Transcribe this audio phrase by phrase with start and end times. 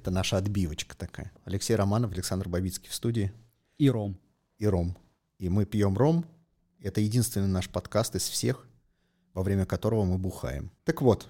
[0.00, 1.30] Это наша отбивочка такая.
[1.44, 3.34] Алексей Романов, Александр Бабицкий в студии.
[3.76, 4.18] И ром.
[4.56, 4.96] И ром.
[5.36, 6.24] И мы пьем ром.
[6.78, 8.66] Это единственный наш подкаст из всех,
[9.34, 10.70] во время которого мы бухаем.
[10.84, 11.28] Так вот,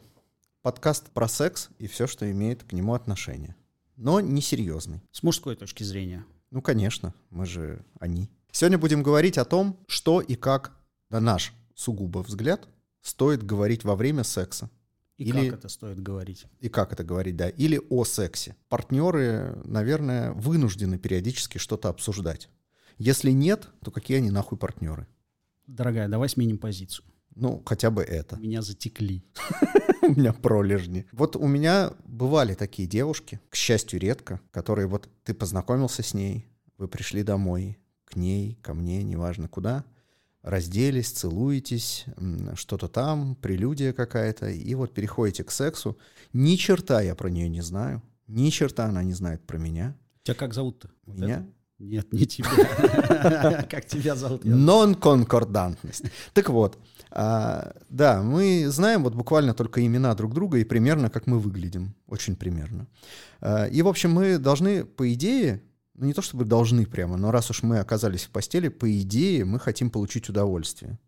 [0.62, 3.56] подкаст про секс и все, что имеет к нему отношение.
[3.96, 5.02] Но не серьезный.
[5.10, 6.24] С мужской точки зрения.
[6.52, 8.30] Ну, конечно, мы же они.
[8.52, 10.78] Сегодня будем говорить о том, что и как,
[11.08, 12.68] на наш сугубо взгляд,
[13.02, 14.70] стоит говорить во время секса.
[15.20, 16.46] И Или- как это стоит говорить?
[16.60, 17.50] И как это говорить, да.
[17.50, 18.56] Или о сексе.
[18.70, 22.48] Партнеры, наверное, вынуждены периодически что-то обсуждать.
[22.96, 25.06] Если нет, то какие они нахуй партнеры?
[25.66, 27.04] Дорогая, давай сменим позицию.
[27.34, 28.38] Ну, хотя бы это.
[28.38, 29.22] Меня затекли.
[30.02, 31.04] У меня пролежни.
[31.12, 36.46] Вот у меня бывали такие девушки, к счастью, редко, которые вот ты познакомился с ней,
[36.78, 39.84] вы пришли домой, к ней, ко мне, неважно куда,
[40.42, 42.06] разделись, целуетесь,
[42.54, 45.98] что-то там, прелюдия какая-то, и вот переходите к сексу.
[46.32, 49.96] Ни черта я про нее не знаю, ни черта она не знает про меня.
[50.22, 50.90] Тебя как зовут-то?
[51.06, 51.36] Вот Меня?
[51.36, 51.46] это?
[51.80, 53.64] Нет, не тебя.
[53.70, 54.44] Как тебя зовут?
[54.44, 56.04] Нон-конкордантность.
[56.34, 56.78] Так вот,
[57.10, 61.94] а, да, мы знаем вот буквально только имена друг друга и примерно, как мы выглядим.
[62.06, 62.86] Очень примерно.
[63.40, 65.62] А, И, в общем, мы должны, по идее,
[66.00, 69.44] ну не то чтобы должны прямо, но раз уж мы оказались в постели, по идее,
[69.44, 70.98] мы хотим получить удовольствие.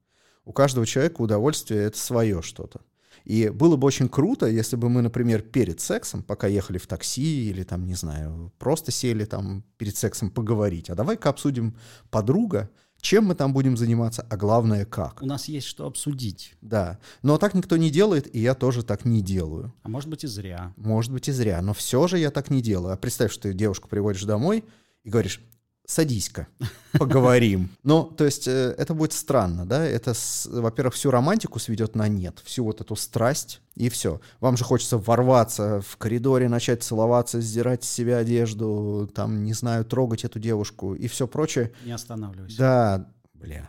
[0.44, 2.82] У каждого человека удовольствие— это свое что-то.
[3.24, 7.48] И было бы очень круто, если бы мы, например, перед сексом, пока ехали в такси
[7.48, 11.76] или там, не знаю, просто сели там перед сексом поговорить, а давай-ка обсудим
[12.10, 12.68] подруга,
[13.00, 15.22] чем мы там будем заниматься, а главное, как.
[15.22, 16.54] У нас есть что обсудить.
[16.60, 19.74] Да, но так никто не делает, и я тоже так не делаю.
[19.82, 20.72] А может быть и зря.
[20.76, 22.94] Может быть и зря, но все же я так не делаю.
[22.94, 24.64] А представь, что ты девушку приводишь домой
[25.04, 25.40] и говоришь,
[25.86, 26.46] садись-ка,
[26.92, 27.70] поговорим.
[27.82, 29.84] Ну, то есть э, это будет странно, да?
[29.84, 30.14] Это,
[30.46, 34.20] во-первых, всю романтику сведет на нет, всю вот эту страсть, и все.
[34.40, 39.84] Вам же хочется ворваться в коридоре, начать целоваться, сдирать с себя одежду, там, не знаю,
[39.84, 41.72] трогать эту девушку и все прочее.
[41.84, 42.58] Не останавливайся.
[42.58, 43.68] Да, бля.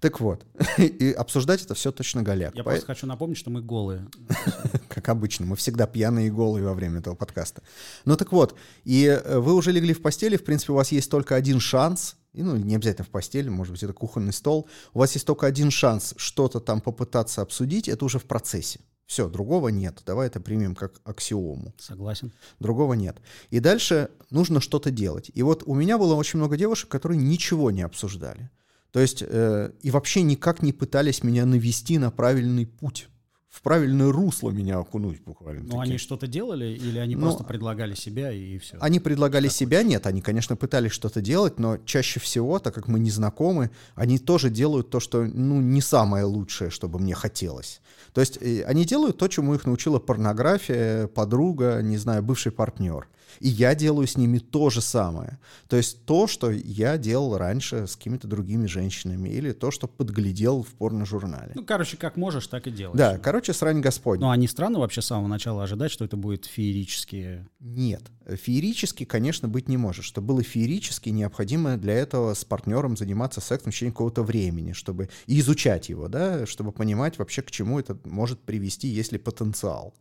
[0.00, 0.44] Так вот,
[0.78, 2.54] и обсуждать это все точно голяк.
[2.54, 4.08] Я По- просто хочу напомнить, что мы голые.
[4.88, 5.46] как обычно.
[5.46, 7.62] Мы всегда пьяные и голые во время этого подкаста.
[8.04, 11.10] Ну так вот, и э, вы уже легли в постели, в принципе, у вас есть
[11.10, 14.98] только один шанс, и, ну, не обязательно в постели, может быть, это кухонный стол, у
[14.98, 18.80] вас есть только один шанс что-то там попытаться обсудить, это уже в процессе.
[19.06, 20.02] Все, другого нет.
[20.04, 21.72] Давай это примем как аксиому.
[21.78, 22.30] Согласен.
[22.60, 23.16] Другого нет.
[23.48, 25.30] И дальше нужно что-то делать.
[25.32, 28.50] И вот у меня было очень много девушек, которые ничего не обсуждали.
[28.92, 33.08] То есть э, и вообще никак не пытались меня навести на правильный путь,
[33.48, 35.64] в правильное русло меня окунуть буквально.
[35.64, 38.76] Ну, они что-то делали или они Ну, просто предлагали себя и все?
[38.78, 43.00] Они предлагали себя, нет, они, конечно, пытались что-то делать, но чаще всего, так как мы
[43.00, 47.80] не знакомы, они тоже делают то, что, ну, не самое лучшее, чтобы мне хотелось.
[48.12, 53.08] То есть э, они делают то, чему их научила порнография, подруга, не знаю, бывший партнер.
[53.40, 55.38] И я делаю с ними то же самое.
[55.68, 60.62] То есть то, что я делал раньше с какими-то другими женщинами, или то, что подглядел
[60.62, 61.52] в порножурнале.
[61.54, 62.98] Ну, короче, как можешь, так и делаешь.
[62.98, 64.20] Да, короче, срань Господь.
[64.20, 67.46] Ну, а не странно вообще с самого начала ожидать, что это будет феерически?
[67.60, 70.04] Нет, феерически, конечно, быть не может.
[70.04, 75.08] Что было феерически, необходимо для этого с партнером заниматься сексом в течение какого-то времени, чтобы
[75.26, 79.94] и изучать его, да, чтобы понимать вообще, к чему это может привести, есть ли потенциал.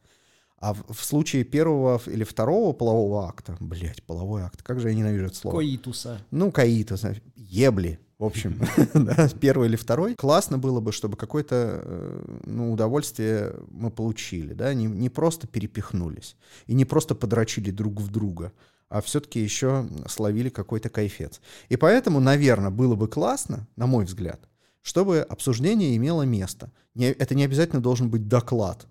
[0.60, 4.96] А в, в случае первого или второго полового акта, блядь, половой акт, как же я
[4.96, 5.58] ненавижу это слово.
[5.58, 6.20] Коитуса.
[6.32, 8.60] Ну, знаешь, ебли, в общем,
[8.96, 10.16] да, первый или второй.
[10.16, 16.36] Классно было бы, чтобы какое-то э, ну, удовольствие мы получили, да, не, не просто перепихнулись
[16.66, 18.52] и не просто подрочили друг в друга,
[18.90, 21.40] а все-таки еще словили какой-то кайфец.
[21.70, 24.42] И поэтому, наверное, было бы классно, на мой взгляд,
[24.82, 26.72] чтобы обсуждение имело место.
[26.96, 28.88] Не- это не обязательно должен быть доклад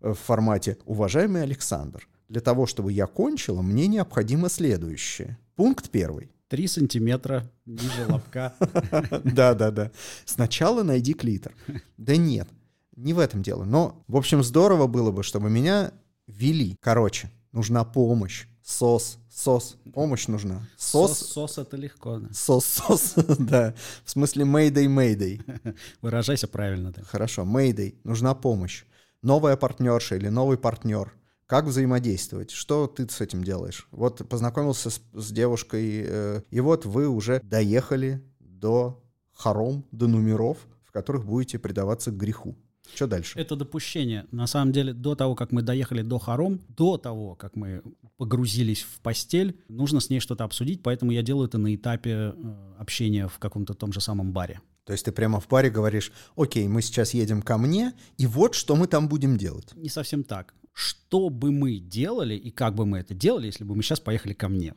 [0.00, 5.38] в формате «Уважаемый Александр, для того, чтобы я кончила, мне необходимо следующее».
[5.56, 6.30] Пункт первый.
[6.48, 8.54] Три сантиметра ниже лобка.
[9.24, 9.90] Да, да, да.
[10.24, 11.54] Сначала найди клитор.
[11.96, 12.48] Да нет,
[12.96, 13.64] не в этом дело.
[13.64, 15.92] Но, в общем, здорово было бы, чтобы меня
[16.26, 16.76] вели.
[16.80, 18.46] Короче, нужна помощь.
[18.62, 20.60] Сос, сос, помощь нужна.
[20.76, 22.18] Сос, Сос, сос это легко.
[22.18, 22.28] да.
[22.32, 23.74] сос, сос, да.
[24.04, 25.74] В смысле Mayday, Mayday.
[26.02, 26.92] Выражайся правильно.
[26.92, 27.02] Да.
[27.02, 28.84] Хорошо, Mayday, нужна помощь.
[29.22, 31.12] Новая партнерша или новый партнер.
[31.46, 32.52] Как взаимодействовать?
[32.52, 33.88] Что ты с этим делаешь?
[33.90, 39.02] Вот познакомился с, с девушкой, э, и вот вы уже доехали до
[39.32, 42.56] хором, до номеров, в которых будете предаваться греху.
[42.94, 43.38] Что дальше?
[43.38, 44.26] Это допущение.
[44.30, 47.82] На самом деле, до того, как мы доехали до хором, до того, как мы
[48.16, 52.32] погрузились в постель, нужно с ней что-то обсудить, поэтому я делаю это на этапе э,
[52.78, 54.60] общения в каком-то том же самом баре.
[54.90, 58.56] То есть ты прямо в паре говоришь, окей, мы сейчас едем ко мне, и вот
[58.56, 59.72] что мы там будем делать.
[59.76, 60.52] Не совсем так.
[60.72, 64.32] что бы мы делали и как бы мы это делали, если бы мы сейчас поехали
[64.32, 64.74] ко мне.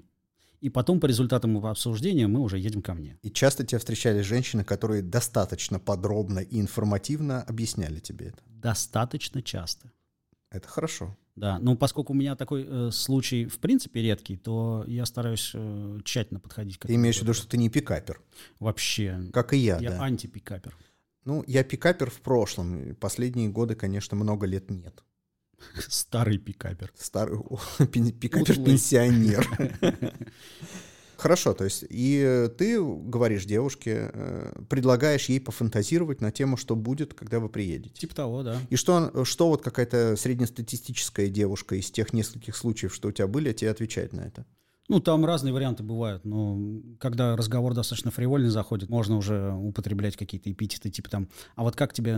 [0.62, 3.18] И потом по результатам обсуждения мы уже едем ко мне.
[3.24, 8.44] И часто тебя встречали женщины, которые достаточно подробно и информативно объясняли тебе это.
[8.46, 9.92] Достаточно часто.
[10.54, 11.18] Это хорошо.
[11.36, 16.00] Да, но поскольку у меня такой э, случай в принципе редкий, то я стараюсь э,
[16.06, 18.22] тщательно подходить к Ты имеешь в виду, что ты не пикапер?
[18.60, 19.20] Вообще.
[19.34, 20.04] Как и я, я да.
[20.04, 20.78] антипикапер.
[21.26, 22.96] Ну, я пикапер в прошлом.
[23.00, 25.04] Последние годы, конечно, много лет нет.
[25.88, 26.94] Старый пикапер.
[26.96, 27.40] Старый
[27.80, 29.48] пикапер-пенсионер.
[31.18, 37.14] Хорошо, то есть и ты говоришь девушке, э, предлагаешь ей пофантазировать на тему, что будет,
[37.14, 37.96] когда вы приедете.
[37.96, 38.58] Типа того, да.
[38.70, 43.54] И что, что вот какая-то среднестатистическая девушка из тех нескольких случаев, что у тебя были,
[43.54, 44.46] тебе отвечает на это?
[44.90, 46.60] Ну, там разные варианты бывают, но
[47.00, 51.94] когда разговор достаточно фривольный заходит, можно уже употреблять какие-то эпитеты, типа там, а вот как
[51.94, 52.14] тебе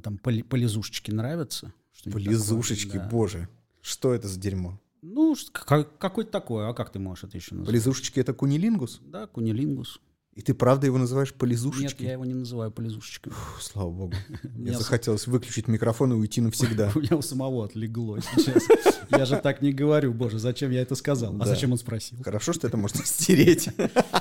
[0.00, 1.72] там полизушечки нравятся?
[2.04, 3.08] Полизушечки, да.
[3.10, 3.48] боже,
[3.80, 4.80] что это за дерьмо?
[5.02, 7.68] Ну, какой-то такой, а как ты можешь это еще назвать?
[7.68, 9.00] Полизушечки— это кунилингус?
[9.04, 10.00] Да, кунилингус.
[10.34, 12.02] И ты правда его называешь полизушечкой?
[12.02, 13.32] Нет, я его не называю полизушечкой.
[13.32, 14.14] Фу, слава богу.
[14.54, 16.92] Мне захотелось выключить микрофон и уйти навсегда.
[16.94, 18.62] У меня у самого отлегло сейчас.
[19.10, 21.34] Я же так не говорю, боже, зачем я это сказал?
[21.40, 22.22] А зачем он спросил?
[22.22, 23.68] Хорошо, что это можно стереть.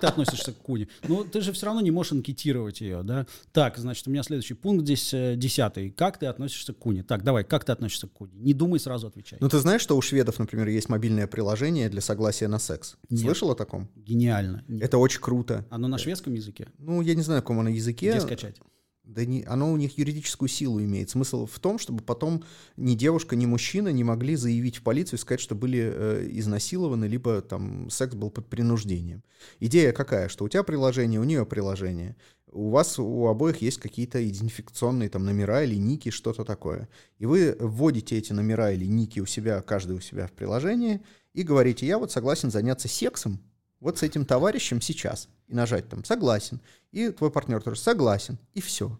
[0.00, 0.88] Как ты относишься к Куне?
[1.06, 3.26] Ну, ты же все равно не можешь анкетировать ее, да?
[3.52, 5.90] Так, значит, у меня следующий пункт здесь э, десятый.
[5.90, 7.02] Как ты относишься к Куне?
[7.02, 8.32] Так, давай, как ты относишься к Куне?
[8.34, 9.38] Не думай, сразу отвечай.
[9.40, 12.96] Ну, ты знаешь, что у шведов, например, есть мобильное приложение для согласия на секс?
[13.14, 13.90] Слышал о таком?
[13.96, 14.64] Гениально.
[14.80, 15.66] Это очень круто.
[15.70, 16.68] Оно на шведском языке?
[16.78, 18.10] Ну, я не знаю, на каком оно языке.
[18.10, 18.60] Где скачать?
[19.10, 21.10] Да не, оно у них юридическую силу имеет.
[21.10, 22.44] Смысл в том, чтобы потом
[22.76, 27.06] ни девушка, ни мужчина не могли заявить в полицию и сказать, что были э, изнасилованы,
[27.06, 29.24] либо там секс был под принуждением.
[29.58, 30.28] Идея какая?
[30.28, 32.14] Что у тебя приложение, у нее приложение.
[32.52, 36.88] У вас у обоих есть какие-то идентификационные там номера или ники, что-то такое.
[37.18, 41.00] И вы вводите эти номера или ники у себя, каждый у себя в приложении,
[41.34, 43.40] и говорите, я вот согласен заняться сексом
[43.80, 45.28] вот с этим товарищем сейчас.
[45.48, 46.60] И нажать там «согласен».
[46.92, 48.38] И твой партнер тоже «согласен».
[48.54, 48.98] И все.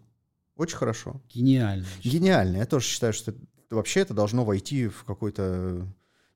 [0.55, 1.21] Очень хорошо.
[1.33, 1.85] Гениально.
[2.03, 2.57] Гениально.
[2.57, 3.33] Я тоже считаю, что
[3.69, 5.87] вообще это должно войти в какой-то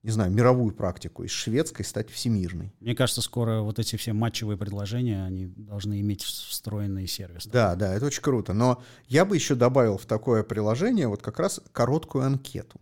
[0.06, 2.72] не знаю, мировую практику, из шведской стать всемирной.
[2.80, 7.48] Мне кажется, скоро вот эти все матчевые предложения, они должны иметь встроенный сервис.
[7.48, 8.54] Да, да, это очень круто.
[8.54, 12.80] Но я бы еще добавил в такое приложение вот как раз короткую анкету.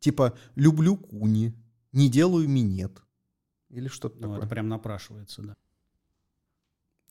[0.00, 1.54] Типа «люблю куни»,
[1.92, 3.00] «не делаю минет»,
[3.74, 4.38] или что-то ну, такое.
[4.38, 5.56] это прям напрашивается, да.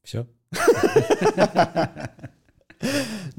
[0.03, 0.27] Все?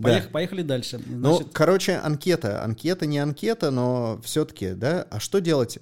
[0.00, 1.00] Поехали, поехали дальше.
[1.06, 2.64] Ну, короче, анкета.
[2.64, 5.06] Анкета не анкета, но все-таки, да.
[5.10, 5.78] А что делать?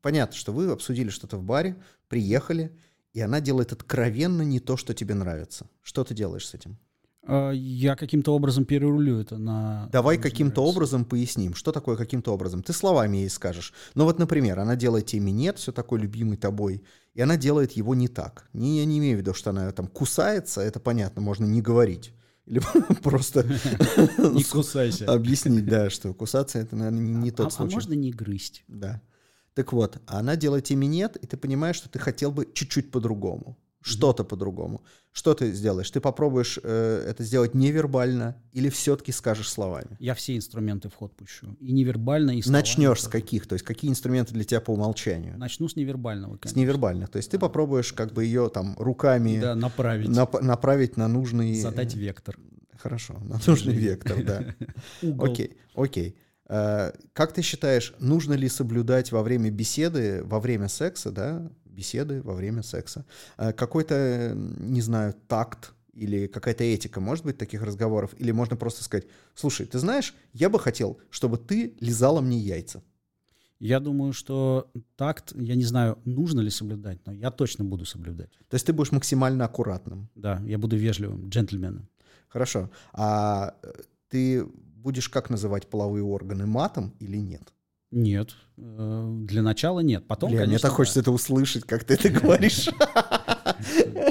[0.00, 1.76] Понятно, что вы обсудили что-то в баре,
[2.08, 2.76] приехали,
[3.12, 5.66] и она делает откровенно не то, что тебе нравится.
[5.82, 6.78] Что ты делаешь с этим?
[7.24, 9.88] А, я каким-то образом перерулю это на...
[9.92, 12.62] Давай каким-то образом поясним, что такое каким-то образом.
[12.62, 13.72] Ты словами ей скажешь.
[13.94, 16.82] Ну вот, например, она делает тебе минет, все такой любимый тобой,
[17.14, 18.48] и она делает его не так.
[18.52, 22.12] Не, я не имею в виду, что она там кусается, это понятно, можно не говорить.
[22.46, 22.60] Или
[23.02, 23.44] просто
[24.18, 25.12] не кусайся.
[25.12, 27.74] объяснить, да, что кусаться это, наверное, не тот а, а случай.
[27.74, 28.64] А можно не грызть.
[28.66, 29.00] Да.
[29.54, 33.58] Так вот, она делает тебе минет, и ты понимаешь, что ты хотел бы чуть-чуть по-другому
[33.82, 34.82] что-то по-другому.
[35.10, 35.90] Что ты сделаешь?
[35.90, 39.96] Ты попробуешь э, это сделать невербально или все-таки скажешь словами?
[39.98, 41.56] Я все инструменты в ход пущу.
[41.60, 42.60] И невербально, и словами.
[42.60, 43.46] Начнешь с каких?
[43.46, 45.36] То есть какие инструменты для тебя по умолчанию?
[45.36, 46.50] Начну с невербального, конечно.
[46.50, 47.10] С невербальных.
[47.10, 49.38] То есть ты попробуешь как бы ее там руками...
[49.40, 50.08] Да, направить.
[50.08, 51.60] Нап- направить на нужный...
[51.60, 52.38] Задать вектор.
[52.78, 54.54] Хорошо, на нужный вектор, да.
[55.20, 56.16] Окей, окей.
[56.48, 62.22] Э, как ты считаешь, нужно ли соблюдать во время беседы, во время секса, да, беседы
[62.22, 63.04] во время секса.
[63.36, 68.14] А какой-то, не знаю, такт или какая-то этика может быть таких разговоров?
[68.18, 72.82] Или можно просто сказать, слушай, ты знаешь, я бы хотел, чтобы ты лизала мне яйца.
[73.58, 78.30] Я думаю, что такт, я не знаю, нужно ли соблюдать, но я точно буду соблюдать.
[78.48, 80.08] То есть ты будешь максимально аккуратным?
[80.16, 81.88] Да, я буду вежливым, джентльменом.
[82.28, 82.70] Хорошо.
[82.92, 83.72] А э,
[84.08, 87.52] ты будешь как называть половые органы матом или нет?
[87.92, 90.06] Нет, э, для начала нет.
[90.06, 92.70] Потом, Бля, конечно, мне так хочется это услышать, как ты это говоришь.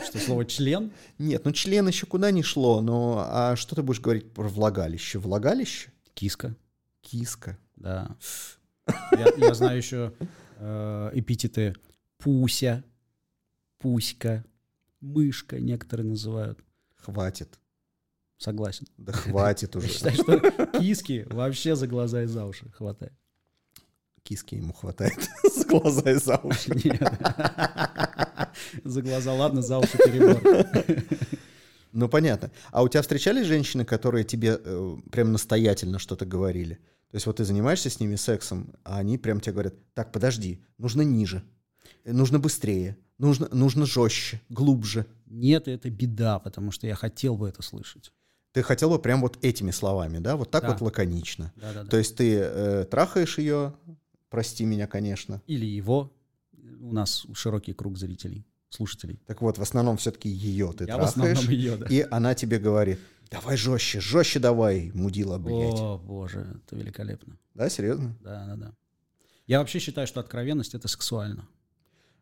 [0.05, 0.91] Что слово член?
[1.17, 5.17] Нет, ну член еще куда не шло, но а что ты будешь говорить про влагалище?
[5.17, 5.91] Влагалище?
[6.13, 6.55] Киска.
[7.01, 7.57] Киска.
[7.75, 8.15] Да.
[9.13, 10.13] Я, я знаю еще
[10.57, 11.75] э, эпитеты
[12.19, 12.83] пуся,
[13.79, 14.45] пуська,
[14.99, 16.59] мышка некоторые называют.
[16.97, 17.59] Хватит.
[18.37, 18.85] Согласен.
[18.97, 19.87] Да хватит уже.
[19.87, 23.13] Считаю, что киски вообще за глаза и за уши хватает
[24.23, 25.17] киски ему хватает
[25.55, 26.71] за глаза и за уши.
[28.83, 30.41] За глаза, ладно, за уши перебор.
[31.93, 32.51] Ну, понятно.
[32.71, 36.75] А у тебя встречались женщины, которые тебе э, прям настоятельно что-то говорили?
[37.09, 40.63] То есть вот ты занимаешься с ними сексом, а они прям тебе говорят, так, подожди,
[40.77, 41.43] нужно ниже,
[42.05, 45.05] нужно быстрее, нужно, нужно жестче, глубже.
[45.25, 48.13] Нет, это беда, потому что я хотел бы это слышать.
[48.53, 50.71] Ты хотел бы прям вот этими словами, да, вот так Да.
[50.71, 51.51] вот лаконично.
[51.57, 51.89] Да, да, да.
[51.89, 53.73] То есть ты э, трахаешь ее,
[54.31, 55.43] прости меня, конечно.
[55.45, 56.11] Или его.
[56.79, 59.19] У нас широкий круг зрителей, слушателей.
[59.27, 61.85] Так вот, в основном все-таки ее ты я в трахаешь, основном ее, да.
[61.87, 65.79] и она тебе говорит, давай жестче, жестче давай, мудила, блядь.
[65.79, 67.37] О, боже, это великолепно.
[67.53, 68.17] Да, серьезно?
[68.21, 68.73] Да, да, да.
[69.45, 71.47] Я вообще считаю, что откровенность это сексуально.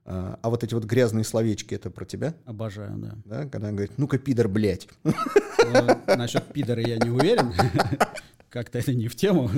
[0.05, 2.33] А, а вот эти вот грязные словечки, это про тебя?
[2.45, 3.15] Обожаю, да.
[3.25, 4.87] Да, когда она говорит, ну-ка, пидор, блядь.
[5.03, 7.53] Э, Насчет пидора я не уверен.
[8.49, 9.51] Как-то это не в тему.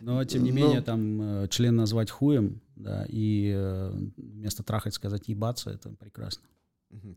[0.00, 5.28] Но, тем не менее, там э, член назвать хуем, да, и э, вместо трахать сказать
[5.28, 6.44] ебаться, это прекрасно.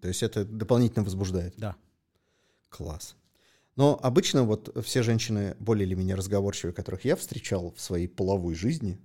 [0.02, 1.54] То есть это дополнительно возбуждает.
[1.58, 1.76] Да.
[2.70, 3.16] Класс.
[3.76, 8.54] Но обычно вот все женщины более или менее разговорчивые, которых я встречал в своей половой
[8.54, 9.00] жизни,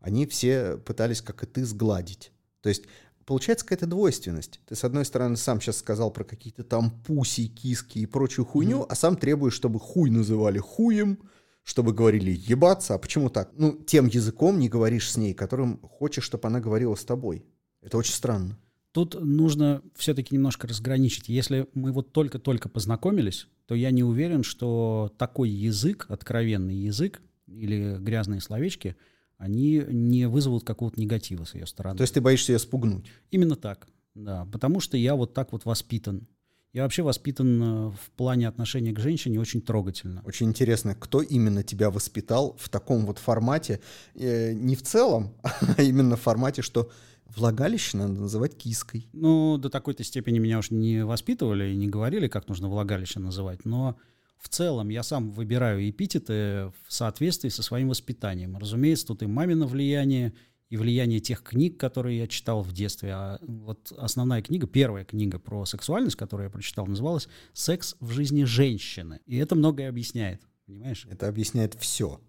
[0.00, 2.32] они все пытались, как и ты, сгладить.
[2.60, 2.84] То есть
[3.24, 4.60] получается какая-то двойственность.
[4.66, 8.86] Ты, с одной стороны, сам сейчас сказал про какие-то там пуси, киски и прочую хуйню,
[8.88, 11.18] а сам требуешь, чтобы хуй называли хуем,
[11.62, 12.94] чтобы говорили ебаться.
[12.94, 13.50] А почему так?
[13.54, 17.44] Ну, тем языком не говоришь с ней, которым хочешь, чтобы она говорила с тобой.
[17.80, 18.58] Это очень странно.
[18.92, 21.28] Тут нужно все-таки немножко разграничить.
[21.28, 27.96] Если мы вот только-только познакомились, то я не уверен, что такой язык, откровенный язык или
[27.98, 28.96] грязные словечки,
[29.38, 31.96] они не вызовут какого-то негатива с ее стороны.
[31.96, 33.06] То есть ты боишься ее спугнуть.
[33.30, 34.46] Именно так, да.
[34.52, 36.28] Потому что я вот так вот воспитан.
[36.72, 40.22] Я вообще воспитан э, в плане отношения к женщине очень трогательно.
[40.24, 43.80] Очень интересно, кто именно тебя воспитал в таком вот формате,
[44.14, 46.90] э, не в целом, а именно в формате, что
[47.36, 49.06] влагалище надо называть киской.
[49.12, 53.66] Ну, до такой-то степени меня уж не воспитывали и не говорили, как нужно влагалище называть,
[53.66, 53.98] но
[54.38, 58.56] в целом я сам выбираю эпитеты в соответствии со своим воспитанием.
[58.56, 60.32] Разумеется, тут и мамино влияние,
[60.72, 63.10] и влияние тех книг, которые я читал в детстве.
[63.12, 68.44] А вот основная книга, первая книга про сексуальность, которую я прочитал, называлась «Секс в жизни
[68.44, 69.20] женщины».
[69.26, 71.06] И это многое объясняет, понимаешь?
[71.10, 72.22] Это объясняет все,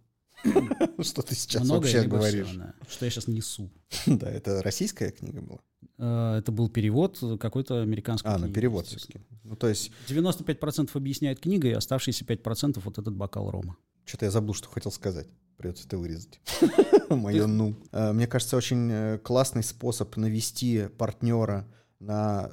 [0.99, 2.49] что ты сейчас вообще говоришь.
[2.89, 3.71] что я сейчас несу.
[4.07, 5.59] Да, это российская книга была.
[5.97, 9.21] Э, Это был перевод какой-то американской А, книги, перевод все-таки.
[9.45, 13.77] Ну, то есть, 95% объясняет книга, и оставшиеся 5% вот этот бокал рома.
[14.03, 15.29] что-то я забыл, что хотел сказать.
[15.57, 16.39] Придется это вырезать.
[17.09, 17.75] Мое ну.
[17.91, 21.67] Э, Мне кажется, очень э, классный способ навести партнера
[21.99, 22.51] на,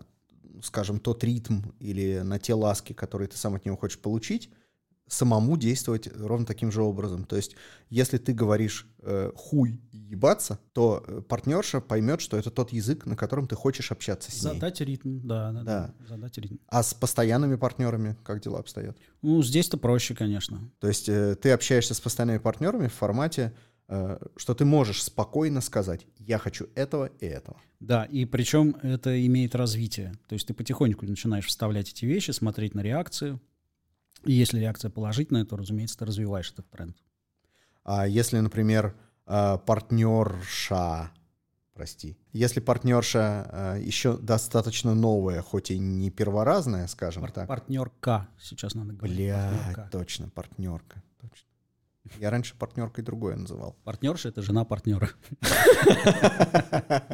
[0.63, 4.51] скажем, тот ритм или на те ласки, которые ты сам от него хочешь получить,
[5.09, 7.25] самому действовать ровно таким же образом.
[7.25, 7.57] То есть,
[7.89, 9.81] если ты говоришь э, хуй
[10.11, 14.43] ебаться, то э, партнерша поймет, что это тот язык, на котором ты хочешь общаться с
[14.43, 14.55] ней.
[14.55, 15.95] Задать ритм, да, да, да.
[15.99, 16.07] Да.
[16.09, 16.57] Задать ритм.
[16.67, 18.99] А с постоянными партнерами как дела обстоят?
[19.23, 20.61] Ну, здесь-то проще, конечно.
[20.81, 23.55] То есть э, ты общаешься с постоянными партнерами в формате,
[23.89, 27.57] э, что ты можешь спокойно сказать, я хочу этого и этого.
[27.79, 30.13] Да, и причем это имеет развитие.
[30.29, 33.41] То есть ты потихоньку начинаешь вставлять эти вещи, смотреть на реакцию.
[34.25, 36.97] И если реакция положительная, то, разумеется, ты развиваешь этот тренд.
[37.85, 38.95] А если, например,
[39.31, 41.11] э, партнерша,
[41.75, 47.49] прости, если партнерша э, еще достаточно новая, хоть и не перворазная, скажем Пар- так.
[47.49, 49.17] Партнерка, сейчас надо говорить.
[49.17, 49.89] Блядь, партнерка.
[49.93, 51.03] точно, партнерка.
[51.21, 51.47] Точно.
[52.19, 53.77] Я раньше партнеркой другое называл.
[53.85, 55.11] Партнерша— это жена партнера.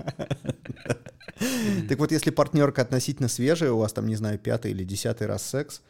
[1.88, 5.42] Так вот, если партнерка относительно свежая, у вас там, не знаю, пятый или десятый раз
[5.42, 5.82] секс,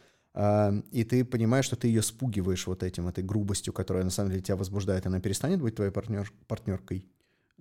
[0.91, 4.43] и ты понимаешь, что ты ее спугиваешь вот этим, этой грубостью, которая на самом деле
[4.43, 7.07] тебя возбуждает, она перестанет быть твоей партнер, партнеркой?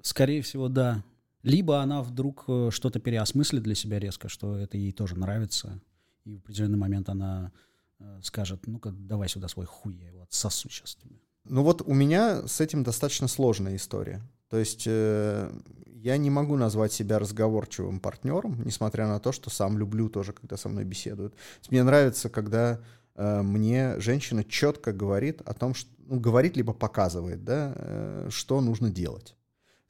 [0.03, 1.03] Скорее всего, да.
[1.43, 5.81] Либо она вдруг э, что-то переосмыслит для себя резко, что это ей тоже нравится,
[6.25, 7.53] и в определенный момент она
[7.99, 11.21] э, скажет, ну-ка, давай сюда свой хуй, я его отсосу сейчас тебе.
[11.45, 14.21] Ну вот у меня с этим достаточно сложная история.
[14.51, 15.51] То есть э,
[16.07, 20.57] я не могу назвать себя разговорчивым партнером, несмотря на то, что сам люблю тоже, когда
[20.57, 21.35] со мной беседуют.
[21.69, 22.81] Мне нравится, когда
[23.17, 28.61] э, мне женщина четко говорит о том, что ну, говорит либо показывает, да, э, что
[28.61, 29.35] нужно делать.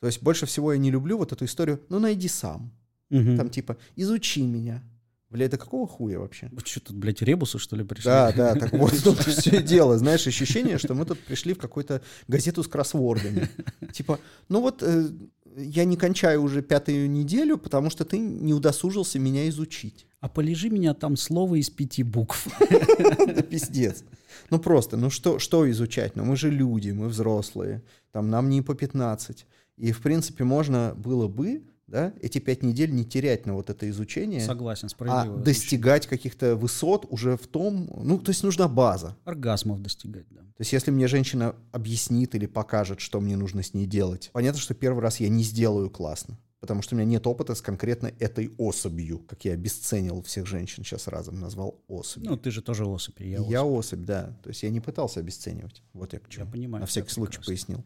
[0.01, 2.73] То есть больше всего я не люблю вот эту историю, ну найди сам.
[3.11, 4.83] Там типа изучи меня.
[5.29, 6.49] Бля, это какого хуя вообще?
[6.53, 8.05] Вы что тут, блядь, ребусы, что ли, пришли?
[8.05, 9.99] Да, да, так вот тут все и дело.
[9.99, 13.49] Знаешь, ощущение, что мы тут пришли в какую-то газету с кроссвордами.
[13.93, 14.19] Типа,
[14.49, 15.09] ну вот э,
[15.57, 20.07] я не кончаю уже пятую неделю, потому что ты не удосужился меня изучить.
[20.21, 22.47] А полежи меня там слово из пяти букв.
[23.27, 24.05] Да пиздец.
[24.51, 26.17] Ну просто, ну что, что изучать?
[26.17, 27.83] Ну мы же люди, мы взрослые.
[28.13, 29.47] Там нам не по 15.
[29.79, 33.89] И, в принципе, можно было бы да, эти пять недель не терять на вот это
[33.91, 35.39] изучение, Согласен, а справедливо.
[35.39, 39.17] достигать каких-то высот уже в том, ну, то есть нужна база.
[39.25, 40.41] Оргазмов достигать, да.
[40.41, 44.61] То есть если мне женщина объяснит или покажет, что мне нужно с ней делать, понятно,
[44.61, 48.11] что первый раз я не сделаю классно, потому что у меня нет опыта с конкретно
[48.19, 52.31] этой особью, как я обесценил всех женщин сейчас разом, назвал особью.
[52.31, 53.79] Ну, ты же тоже особь, я, я особь.
[53.99, 54.37] особь, да.
[54.43, 55.83] То есть я не пытался обесценивать.
[55.93, 56.47] Вот я к чему.
[56.47, 57.53] Я понимаю На всякий случай прекрасно.
[57.53, 57.85] пояснил.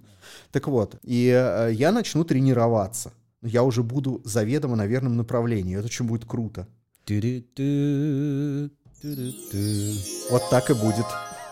[0.53, 3.13] Так вот, и э, я начну тренироваться.
[3.43, 5.77] Но я уже буду заведомо на верном направлении.
[5.77, 6.69] Это очень будет круто.
[10.31, 11.07] Вот так и будет.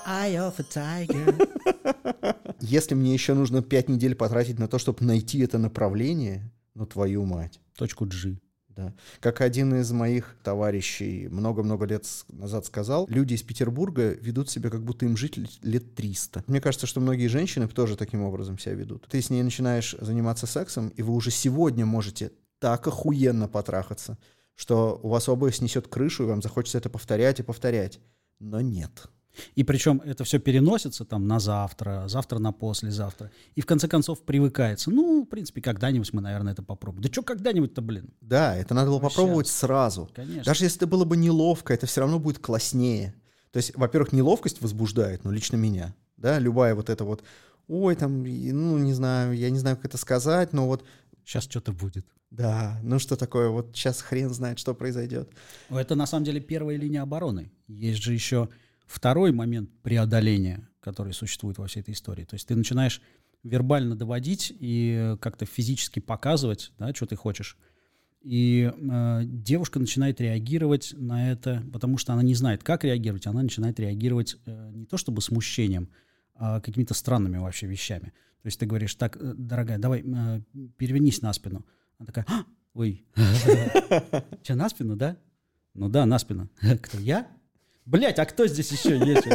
[0.07, 2.57] Eye of a tiger.
[2.61, 7.25] Если мне еще нужно пять недель потратить на то, чтобы найти это направление, ну твою
[7.25, 7.61] мать.
[7.77, 8.39] Точку G.
[8.79, 8.95] Да.
[9.19, 14.85] Как один из моих товарищей много-много лет назад сказал, люди из Петербурга ведут себя, как
[14.85, 16.45] будто им жить лет- лет 300.
[16.47, 19.09] Мне кажется, что многие женщины тоже таким образом себя ведут.
[19.11, 22.31] Ты с ней начинаешь заниматься сексом, и вы уже сегодня можете
[22.61, 24.17] так охуенно потрахаться,
[24.55, 27.99] что у вас обоих снесет крышу, и вам захочется это повторять и повторять.
[28.39, 29.09] Но нет.
[29.55, 33.31] И причем это все переносится там на завтра, завтра на послезавтра.
[33.55, 34.91] И в конце концов привыкается.
[34.91, 37.03] Ну, в принципе, когда-нибудь мы, наверное, это попробуем.
[37.03, 38.11] Да что когда-нибудь-то, блин?
[38.21, 40.09] Да, это надо было Ну, попробовать сразу.
[40.15, 40.45] Конечно.
[40.45, 43.15] Даже если это было бы неловко, это все равно будет класснее.
[43.53, 45.95] То есть, во-первых, неловкость возбуждает, ну, лично меня.
[46.17, 47.23] Да, любая вот эта вот,
[47.69, 50.85] ой, там, ну, не знаю, я не знаю, как это сказать, но вот,
[51.25, 52.07] Сейчас что-то будет.
[52.31, 55.31] да, ну что такое, вот сейчас хрен знает, что произойдет.
[55.71, 57.51] Это на самом деле первая линия обороны.
[57.69, 58.49] Есть же еще
[58.89, 62.25] второй момент преодоления, который существует во всей этой истории.
[62.25, 63.01] То есть ты начинаешь
[63.43, 67.57] вербально доводить и как-то физически показывать, да, что ты хочешь.
[68.23, 73.43] И э, девушка начинает реагировать на это, потому что она не знает, как реагировать, она
[73.43, 75.89] начинает реагировать э, не то чтобы смущением,
[76.35, 78.13] а какими-то странными вообще вещами.
[78.43, 80.41] То есть ты говоришь, так, э, дорогая, давай э,
[80.77, 81.65] перевернись на спину.
[81.99, 83.05] Она такая, «А, ой,
[84.43, 85.17] что, на спину, да?
[85.75, 86.51] Ну да, на спину.
[86.83, 87.29] Кто, я?
[87.91, 89.27] Блять, а кто здесь еще есть?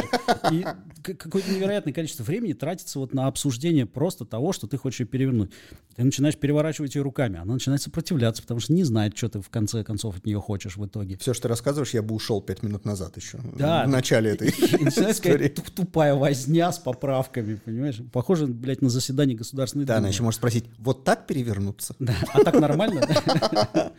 [0.52, 0.64] И
[1.02, 5.50] какое-то невероятное количество времени тратится вот на обсуждение просто того, что ты хочешь ее перевернуть.
[5.96, 9.48] Ты начинаешь переворачивать ее руками, она начинает сопротивляться, потому что не знает, что ты в
[9.50, 11.16] конце концов от нее хочешь в итоге.
[11.18, 13.40] Все, что ты рассказываешь, я бы ушел пять минут назад еще.
[13.58, 13.84] Да.
[13.86, 15.48] В начале этой И начинается истории.
[15.48, 18.00] тупая возня с поправками, понимаешь?
[18.12, 19.98] Похоже, блядь, на заседание Государственной Да, Думы.
[20.06, 21.96] она еще может спросить, вот так перевернуться?
[21.98, 22.14] Да.
[22.32, 23.02] А так нормально?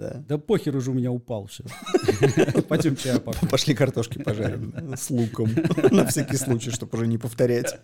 [0.00, 0.24] Да.
[0.26, 1.62] Да похер уже у меня упал все.
[2.68, 3.48] Пойдем попьем.
[3.50, 5.50] Пошли картошки пожарим с луком.
[5.90, 7.78] На всякий случай, чтобы уже не повторять.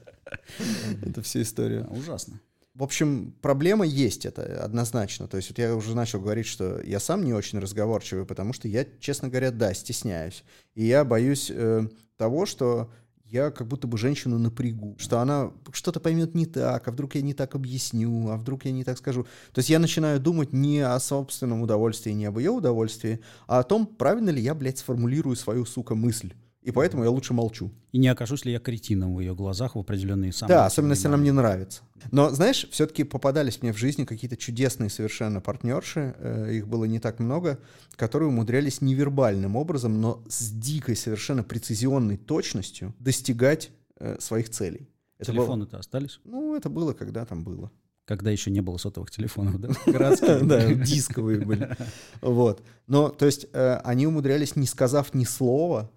[1.05, 1.85] Это вся история.
[1.85, 2.41] Ужасно.
[2.75, 5.29] В общем, проблема есть, это однозначно.
[5.29, 8.67] То есть вот я уже начал говорить, что я сам не очень разговорчивый, потому что
[8.67, 10.43] я, честно говоря, да, стесняюсь.
[10.75, 12.91] И я боюсь э, того, что
[13.31, 17.23] я как будто бы женщину напрягу, что она что-то поймет не так, а вдруг я
[17.23, 19.25] не так объясню, а вдруг я не так скажу.
[19.53, 23.62] То есть я начинаю думать не о собственном удовольствии, не об ее удовольствии, а о
[23.65, 26.33] том, правильно ли я, блядь, сформулирую свою, сука, мысль.
[26.67, 27.71] И поэтому я лучше молчу.
[27.93, 30.57] И не окажусь ли я кретином в ее глазах в определенные самые...
[30.57, 31.83] Да, особенно если она мне нравится.
[32.11, 36.99] Но, знаешь, все-таки попадались мне в жизни какие-то чудесные совершенно партнерши, э, их было не
[36.99, 37.61] так много,
[37.95, 44.89] которые умудрялись невербальным образом, но с дикой совершенно прецизионной точностью достигать э, своих целей.
[45.21, 46.19] Это было- Телефоны-то остались?
[46.25, 47.71] ну, это было, когда там было.
[48.07, 49.69] Когда еще не было сотовых телефонов, да?
[49.87, 50.39] Городские.
[50.43, 51.77] Да, дисковые были.
[52.21, 52.63] Вот.
[52.89, 55.91] Но, то есть, э, они умудрялись, не сказав ни слова,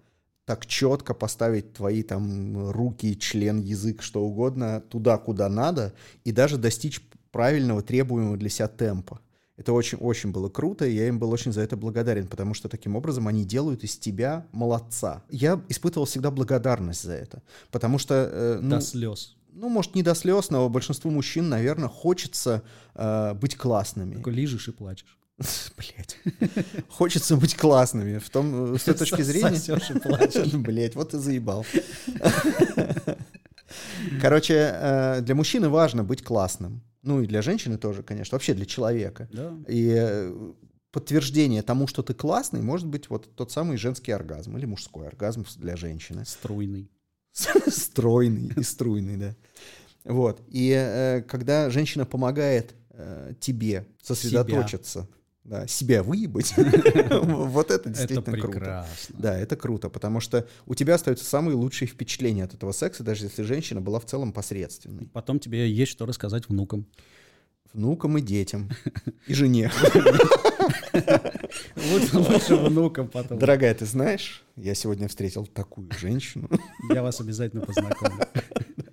[0.50, 5.92] так четко поставить твои там руки, член, язык, что угодно туда, куда надо,
[6.24, 9.20] и даже достичь правильного требуемого для себя темпа.
[9.56, 12.96] Это очень-очень было круто, и я им был очень за это благодарен, потому что таким
[12.96, 15.22] образом они делают из тебя молодца.
[15.30, 18.14] Я испытывал всегда благодарность за это, потому что...
[18.32, 19.36] э, ну, До слез.
[19.52, 22.64] ну, может, не до слез, но большинству мужчин, наверное, хочется
[22.96, 24.14] э, быть классными.
[24.14, 25.16] Только лижешь и плачешь.
[25.76, 26.18] Блять.
[26.88, 28.18] Хочется быть классными.
[28.18, 29.56] В том, э, с той точки зрения...
[29.56, 30.52] Сосёшь и плачешь.
[30.52, 31.64] Блять, вот ты заебал.
[34.20, 36.82] Короче, э, для мужчины важно быть классным.
[37.02, 38.36] Ну и для женщины тоже, конечно.
[38.36, 39.28] Вообще для человека.
[39.32, 39.56] Да.
[39.66, 40.52] И э,
[40.90, 45.46] подтверждение тому, что ты классный, может быть вот тот самый женский оргазм или мужской оргазм
[45.56, 46.24] для женщины.
[46.26, 46.90] Струйный.
[47.32, 49.36] Стройный и струйный, да.
[50.04, 50.42] Вот.
[50.48, 52.74] И когда женщина помогает
[53.38, 55.08] тебе сосредоточиться,
[55.44, 58.86] да, себя выебать, вот это Это действительно круто.
[59.10, 63.24] Да, это круто, потому что у тебя остаются самые лучшие впечатления от этого секса, даже
[63.24, 65.06] если женщина была в целом посредственной.
[65.08, 66.86] Потом тебе есть что рассказать внукам.
[67.72, 68.68] Внукам и детям.
[69.28, 69.70] И жене.
[71.92, 73.38] Лучше, лучше внукам потом.
[73.38, 76.48] Дорогая, ты знаешь, я сегодня встретил такую женщину.
[76.92, 78.24] Я вас обязательно познакомлю.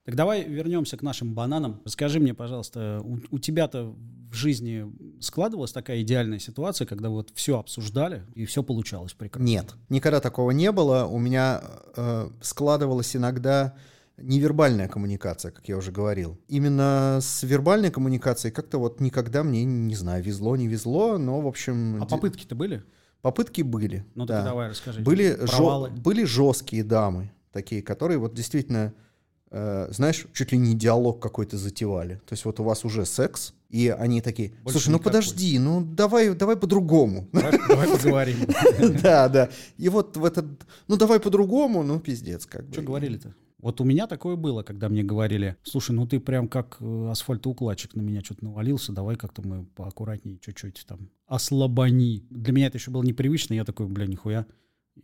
[0.06, 1.82] Так давай вернемся к нашим бананам.
[1.86, 3.96] Расскажи мне, пожалуйста, у, у тебя-то
[4.30, 4.86] в жизни
[5.22, 9.46] складывалась такая идеальная ситуация, когда вот все обсуждали и все получалось прекрасно?
[9.46, 11.06] Нет, никогда такого не было.
[11.06, 11.62] У меня
[11.96, 13.76] э, складывалась иногда
[14.18, 16.40] невербальная коммуникация, как я уже говорил.
[16.48, 21.48] Именно с вербальной коммуникацией как-то вот никогда мне, не знаю, везло, не везло, но, в
[21.48, 22.02] общем...
[22.02, 22.84] А попытки-то были?
[23.22, 24.44] Попытки были, Ну да.
[24.44, 25.02] давай расскажи.
[25.02, 25.90] Были, Провалы.
[25.90, 28.94] жё- были жесткие дамы, такие, которые вот действительно,
[29.52, 32.16] э, знаешь, чуть ли не диалог какой-то затевали.
[32.26, 35.12] То есть вот у вас уже секс, и они такие, Больше слушай, ну никакой».
[35.12, 37.28] подожди, ну давай, давай по-другому.
[37.34, 38.38] Давай, давай поговорим.
[39.02, 39.50] Да, да.
[39.78, 40.46] И вот в этот,
[40.88, 42.74] ну давай по-другому, ну пиздец как бы.
[42.74, 43.34] Что говорили-то?
[43.60, 47.96] Вот у меня такое было, когда мне говорили, слушай, ну ты прям как э, асфальтоукладчик
[47.96, 52.26] на меня что-то навалился, давай как-то мы поаккуратнее чуть-чуть там ослабони.
[52.30, 54.46] Для меня это еще было непривычно, я такой, бля, нихуя,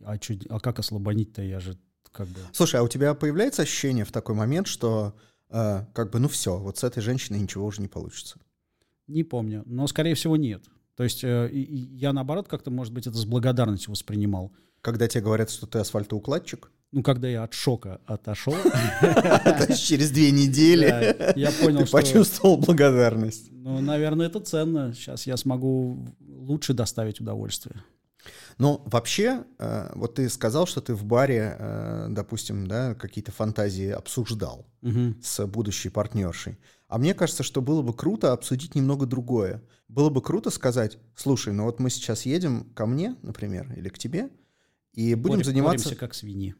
[0.02, 1.76] а, чё, а как ослабонить-то, я же
[2.12, 2.38] как бы...
[2.52, 5.16] Слушай, а у тебя появляется ощущение в такой момент, что
[5.50, 8.38] э, как бы, ну все, вот с этой женщиной ничего уже не получится?
[9.06, 10.64] Не помню, но скорее всего нет.
[10.96, 14.52] То есть э, я наоборот как-то, может быть, это с благодарностью воспринимал.
[14.80, 18.54] Когда тебе говорят, что ты асфальтоукладчик, Ну, когда я от шока отошел,
[19.76, 23.50] через две недели я понял, ты почувствовал благодарность.
[23.50, 24.92] Ну, наверное, это ценно.
[24.94, 27.82] Сейчас я смогу лучше доставить удовольствие.
[28.58, 33.88] Ну, вообще, э, вот ты сказал, что ты в баре, э, допустим, да, какие-то фантазии
[33.90, 35.20] обсуждал Мгм.
[35.22, 36.58] с будущей партнершей.
[36.88, 39.62] А мне кажется, что было бы круто обсудить немного другое.
[39.88, 43.98] Было бы круто сказать, слушай, ну вот мы сейчас едем ко мне, например, или к
[43.98, 44.30] тебе,
[44.92, 45.84] и будем Борем- заниматься...
[45.86, 46.54] боремся как свиньи.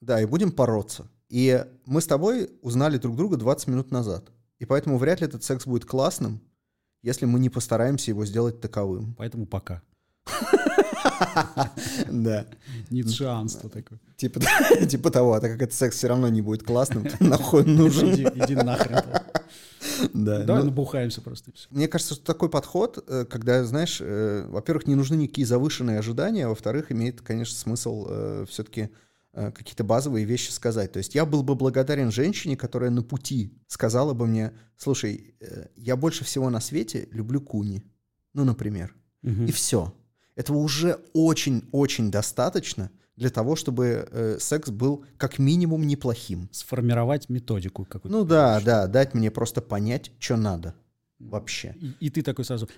[0.00, 1.08] Да, и будем бороться.
[1.28, 4.30] И мы с тобой узнали друг друга 20 минут назад.
[4.58, 6.40] И поэтому вряд ли этот секс будет классным,
[7.02, 9.14] если мы не постараемся его сделать таковым.
[9.16, 9.82] Поэтому пока.
[12.10, 12.46] Да.
[12.90, 13.98] Ницшеанство такое.
[14.16, 14.40] Типа,
[14.88, 18.14] типа того, а так как этот секс все равно не будет классным, нахуй нужен.
[18.14, 19.02] Иди, иди нахрен.
[20.14, 20.44] Да.
[20.44, 21.52] Давай ну, набухаемся просто.
[21.70, 26.46] Мне кажется, что такой подход, э, когда, знаешь, э, во-первых, не нужны никакие завышенные ожидания,
[26.46, 28.90] а во-вторых, имеет, конечно, смысл все-таки
[29.32, 30.92] какие-то базовые вещи сказать.
[30.92, 35.66] То есть я был бы благодарен женщине, которая на пути сказала бы мне, слушай, э,
[35.76, 37.84] я больше всего на свете люблю куни.
[38.34, 38.94] Ну, например.
[39.22, 39.46] Мгм.
[39.46, 39.94] И все.
[40.40, 46.48] Этого уже очень-очень достаточно для того, чтобы э, секс был как минимум неплохим.
[46.50, 48.08] Сформировать методику какую-то.
[48.08, 50.74] Ну да, да, дать мне просто понять, что надо
[51.18, 51.76] вообще.
[51.78, 52.70] И, и ты такой сразу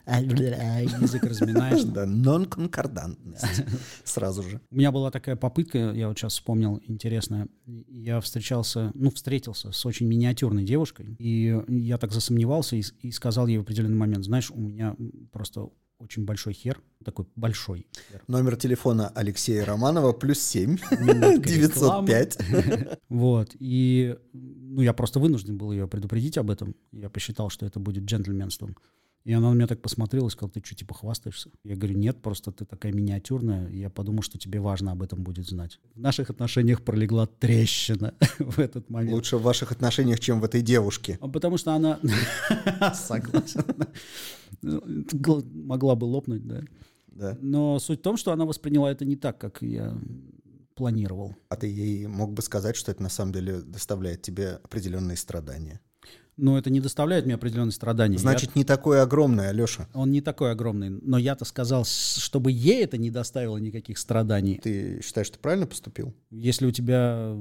[1.01, 1.85] язык разминаешь.
[1.93, 3.63] Да, нон-конкордантность
[4.05, 4.61] сразу же.
[4.73, 7.47] У меня была такая попытка, я вот сейчас вспомнил, интересная.
[7.67, 13.59] Я встречался, ну, встретился с очень миниатюрной девушкой, и я так засомневался и сказал ей
[13.59, 14.97] в определенный момент, знаешь, у меня
[15.31, 15.69] просто
[16.03, 18.23] очень большой хер, такой большой хер.
[18.29, 22.39] Номер телефона Алексея Романова плюс 7 Минутка 905.
[23.09, 26.75] Вот, и ну, я просто вынужден был ее предупредить об этом.
[26.93, 28.77] Я посчитал, что это будет джентльменством.
[29.25, 31.51] И она на меня так посмотрела и сказала, ты что, типа хвастаешься?
[31.63, 35.47] Я говорю, нет, просто ты такая миниатюрная, я подумал, что тебе важно об этом будет
[35.47, 35.79] знать.
[35.95, 39.13] В наших отношениях пролегла трещина в этот момент.
[39.13, 41.19] Лучше в ваших отношениях, чем в этой девушке.
[41.21, 42.01] А Потому что она...
[42.95, 43.65] Согласен.
[44.63, 46.63] Гл- Могла бы лопнуть, да.
[47.07, 47.39] Да.
[47.41, 49.97] Но суть в том, что она восприняла это не так, как я
[50.75, 51.37] планировал.
[51.49, 55.81] А ты ей мог бы сказать, что это на самом деле доставляет тебе определенные страдания.
[56.39, 58.15] Но это не доставляет мне определенных страданий.
[58.15, 59.87] Я- Значит, не такое огромное, Алеша.
[59.93, 60.89] Он не такой огромный.
[60.89, 64.59] Но я-то сказал, чтобы ей это не доставило никаких страданий.
[64.63, 66.15] Ты считаешь, что правильно поступил?
[66.31, 67.35] Если у тебя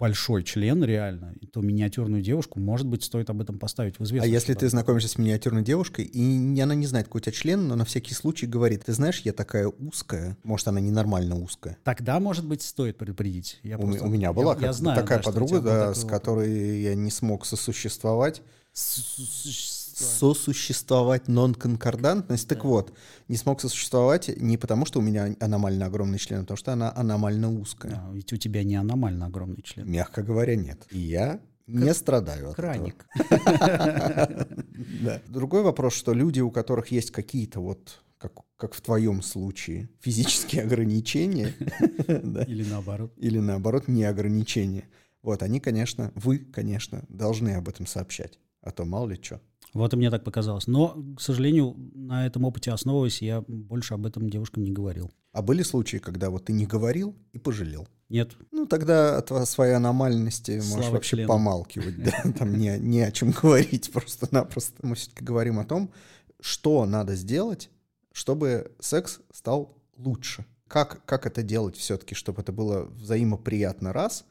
[0.00, 4.32] большой член реально, то миниатюрную девушку, может быть, стоит об этом поставить в А известность.
[4.32, 7.76] если ты знакомишься с миниатюрной девушкой, и она не знает, какой у тебя член, но
[7.76, 11.76] на всякий случай говорит, ты знаешь, я такая узкая, может, она ненормально узкая.
[11.84, 13.60] Тогда, может быть, стоит предупредить.
[13.62, 16.04] Я У, просто- у меня была я- я как- знаю, такая да, подруга, да, с
[16.04, 18.42] которой я не смог сосуществовать.
[18.72, 19.79] Сосуществовать.
[20.04, 22.48] Сосуществовать нон-конкордантность.
[22.48, 22.92] Так вот,
[23.28, 26.92] не смог сосуществовать не потому, что у меня аномально огромный член, а потому что она
[26.94, 28.02] аномально узкая.
[28.04, 29.90] А, ведь у тебя не аномально огромный член.
[29.90, 30.86] Мягко говоря, нет.
[30.90, 32.72] И я не страдаю от этого.
[32.72, 33.06] Краник.
[35.02, 35.20] Да.
[35.28, 40.62] Другой вопрос, что люди, у которых есть какие-то вот, как, как в твоем случае, физические
[40.62, 41.54] ограничения,
[42.08, 43.12] да, Или наоборот.
[43.16, 44.88] или наоборот не ограничения,
[45.22, 48.38] вот они, конечно, вы, конечно, должны об этом сообщать.
[48.62, 49.40] А то мало ли что.
[49.72, 50.66] Вот и мне так показалось.
[50.66, 55.10] Но, к сожалению, на этом опыте основываясь, я больше об этом девушкам не говорил.
[55.32, 57.86] А были случаи, когда вот ты не говорил и пожалел?
[58.08, 61.28] Нет, Ну, тогда от своей аномальности можешь Слава вообще члену.
[61.28, 62.02] помалкивать.
[62.02, 62.32] да.
[62.38, 64.74] Там не, не о чем говорить просто-напросто.
[64.84, 65.92] Мы все-таки говорим о том,
[66.40, 67.70] что надо сделать,
[68.12, 70.44] чтобы секс стал лучше.
[70.66, 74.24] Как, как это делать все-таки, чтобы это было взаимоприятно раз,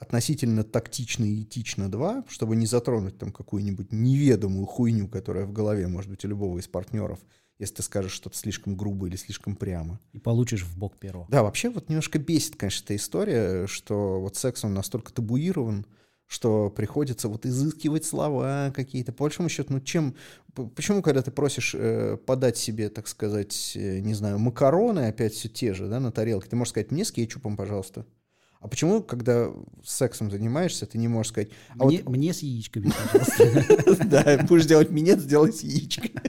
[0.00, 5.86] относительно тактично и этично два, чтобы не затронуть там какую-нибудь неведомую хуйню, которая в голове
[5.86, 7.20] может быть у любого из партнеров,
[7.58, 10.00] если ты скажешь что-то слишком грубо или слишком прямо.
[10.12, 11.26] И получишь в бок перо.
[11.28, 15.84] Да, вообще вот немножко бесит, конечно, эта история, что вот секс, он настолько табуирован,
[16.26, 19.12] что приходится вот изыскивать слова какие-то.
[19.12, 20.14] По большому счету, ну чем...
[20.74, 25.48] Почему, когда ты просишь э, подать себе, так сказать, э, не знаю, макароны, опять все
[25.48, 28.06] те же, да, на тарелке, ты можешь сказать, мне с кетчупом, пожалуйста.
[28.60, 29.50] А почему, когда
[29.82, 31.48] сексом занимаешься, ты не можешь сказать...
[31.70, 32.14] А мне, вот...
[32.14, 34.04] мне с яичками, пожалуйста.
[34.04, 36.20] Да, будешь делать минет, сделай с яичками.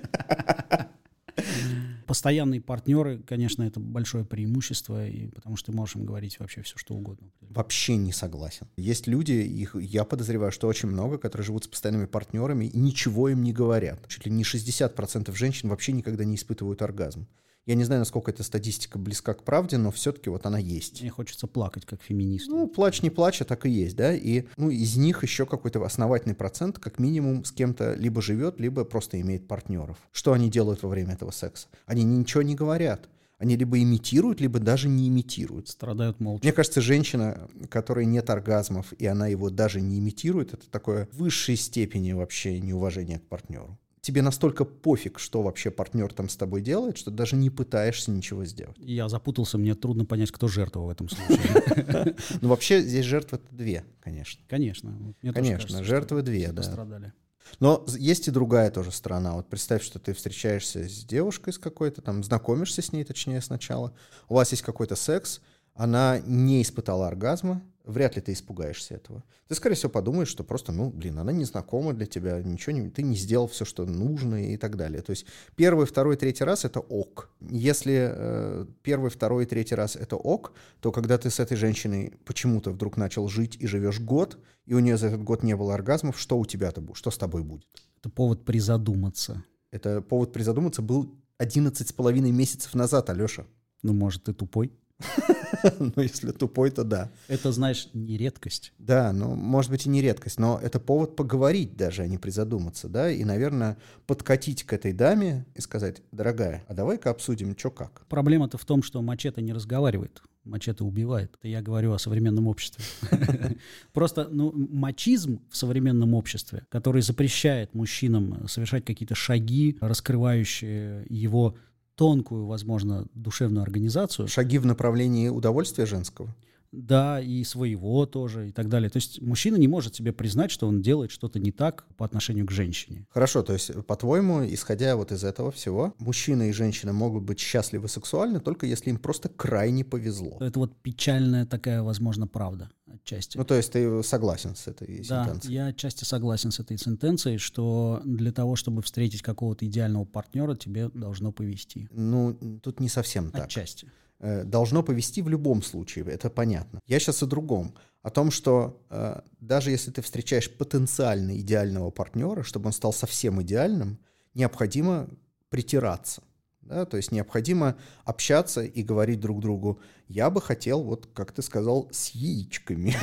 [2.08, 6.78] Постоянные партнеры, конечно, это большое преимущество, и потому что ты можешь им говорить вообще все,
[6.78, 7.28] что угодно.
[7.41, 8.67] Вообще не согласен.
[8.78, 13.30] Есть люди, их я подозреваю, что очень много, которые живут с постоянными партнерами и ничего
[13.30, 14.08] им не говорят.
[14.08, 17.28] Чуть ли не 60% женщин вообще никогда не испытывают оргазм.
[17.67, 21.02] Я не знаю, насколько эта статистика близка к правде, но все-таки вот она есть.
[21.02, 22.50] Мне хочется плакать, как феминист.
[22.50, 24.13] Ну, плачь не плачь, а так и есть, да.
[24.15, 28.84] И ну, из них еще какой-то основательный процент, как минимум, с кем-то либо живет, либо
[28.84, 29.97] просто имеет партнеров.
[30.12, 31.67] Что они делают во время этого секса?
[31.86, 33.08] Они ничего не говорят.
[33.38, 35.67] Они либо имитируют, либо даже не имитируют.
[35.67, 36.43] Страдают молча.
[36.43, 41.17] Мне кажется, женщина, которой нет оргазмов, и она его даже не имитирует, это такое в
[41.17, 46.61] высшей степени вообще неуважение к партнеру тебе настолько пофиг, что вообще партнер там с тобой
[46.61, 48.75] делает, что даже не пытаешься ничего сделать.
[48.79, 52.15] Я запутался, мне трудно понять, кто жертва в этом случае.
[52.41, 54.41] Ну, вообще здесь жертвы две, конечно.
[54.47, 55.13] Конечно.
[55.33, 56.61] Конечно, жертвы две, да.
[56.61, 57.13] Пострадали.
[57.59, 59.33] Но есть и другая тоже сторона.
[59.33, 63.93] Вот представь, что ты встречаешься с девушкой с какой-то, там, знакомишься с ней, точнее, сначала.
[64.29, 65.41] У вас есть какой-то секс,
[65.82, 69.24] она не испытала оргазма, вряд ли ты испугаешься этого.
[69.48, 73.02] Ты, скорее всего, подумаешь, что просто, ну, блин, она незнакома для тебя, ничего не, ты
[73.02, 75.02] не сделал все, что нужно и так далее.
[75.02, 77.32] То есть первый, второй, третий раз это ок.
[77.50, 82.70] Если э, первый, второй, третий раз это ок, то когда ты с этой женщиной почему-то
[82.70, 86.20] вдруг начал жить и живешь год, и у нее за этот год не было оргазмов,
[86.20, 87.65] что у тебя-то будет, что с тобой будет?
[87.98, 89.44] Это повод призадуматься.
[89.72, 93.48] Это повод призадуматься был 11 с половиной месяцев назад, Алеша.
[93.82, 94.72] Ну, может, ты тупой?
[95.79, 97.11] ну, если тупой, то да.
[97.27, 98.73] Это, знаешь, не редкость.
[98.77, 102.89] Да, ну, может быть, и не редкость, но это повод поговорить даже, а не призадуматься,
[102.89, 108.05] да, и, наверное, подкатить к этой даме и сказать, дорогая, а давай-ка обсудим, что как.
[108.07, 110.21] Проблема-то в том, что мачете не разговаривает.
[110.43, 111.35] Мачете убивает.
[111.37, 112.83] Это я говорю о современном обществе.
[113.93, 121.55] Просто ну, мачизм в современном обществе, который запрещает мужчинам совершать какие-то шаги, раскрывающие его
[121.95, 124.27] тонкую, возможно, душевную организацию.
[124.27, 126.36] Шаги в направлении удовольствия женского.
[126.71, 128.89] Да, и своего тоже, и так далее.
[128.89, 132.45] То есть мужчина не может себе признать, что он делает что-то не так по отношению
[132.45, 133.05] к женщине.
[133.10, 137.88] Хорошо, то есть, по-твоему, исходя вот из этого всего, мужчина и женщина могут быть счастливы
[137.88, 140.38] сексуально только если им просто крайне повезло.
[140.39, 143.38] Это вот печальная такая, возможно, правда отчасти.
[143.38, 145.53] Ну, то есть ты согласен с этой да, сентенцией?
[145.53, 150.89] я отчасти согласен с этой сентенцией, что для того, чтобы встретить какого-то идеального партнера, тебе
[150.89, 151.88] должно повести.
[151.91, 153.45] Ну, тут не совсем так.
[153.45, 153.89] Отчасти.
[154.23, 156.79] Э, должно повести в любом случае, это понятно.
[156.86, 157.73] Я сейчас о другом.
[158.03, 163.41] О том, что э, даже если ты встречаешь потенциально идеального партнера, чтобы он стал совсем
[163.41, 163.97] идеальным,
[164.36, 165.10] необходимо
[165.49, 166.21] притираться.
[166.62, 166.86] Да?
[166.86, 171.89] То есть необходимо общаться и говорить друг другу, я бы хотел, вот как ты сказал,
[171.91, 172.95] с яичками.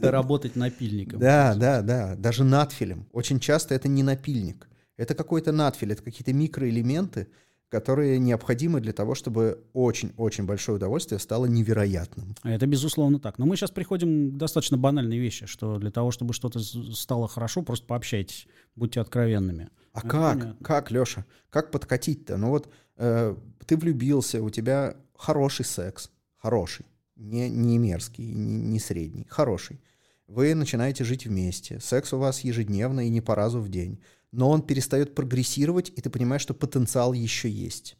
[0.00, 1.20] Доработать напильником.
[1.20, 3.06] Да, да, да, даже надфилем.
[3.12, 4.68] Очень часто это не напильник.
[4.96, 7.28] Это какой-то надфиль, это какие-то микроэлементы,
[7.72, 12.34] которые необходимы для того, чтобы очень-очень большое удовольствие стало невероятным.
[12.42, 13.38] Это безусловно так.
[13.38, 17.62] Но мы сейчас приходим к достаточно банальной вещи, что для того, чтобы что-то стало хорошо,
[17.62, 19.70] просто пообщайтесь, будьте откровенными.
[19.94, 20.38] А Это как?
[20.38, 20.56] Понятно.
[20.62, 21.24] Как, Леша?
[21.48, 22.36] Как подкатить-то?
[22.36, 26.84] Ну вот э, ты влюбился, у тебя хороший секс, хороший,
[27.16, 29.80] не, не мерзкий, не, не средний, хороший.
[30.26, 33.98] Вы начинаете жить вместе, секс у вас ежедневно и не по разу в день
[34.32, 37.96] но он перестает прогрессировать, и ты понимаешь, что потенциал еще есть.